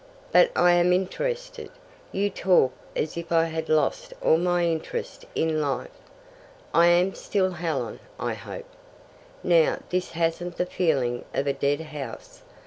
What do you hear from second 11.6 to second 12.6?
house.